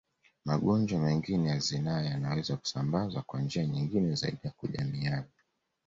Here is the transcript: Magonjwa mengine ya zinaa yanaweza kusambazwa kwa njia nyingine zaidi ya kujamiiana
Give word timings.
Magonjwa 0.45 0.99
mengine 0.99 1.49
ya 1.49 1.59
zinaa 1.59 2.01
yanaweza 2.01 2.57
kusambazwa 2.57 3.21
kwa 3.21 3.41
njia 3.41 3.65
nyingine 3.65 4.15
zaidi 4.15 4.37
ya 4.43 4.51
kujamiiana 4.51 5.27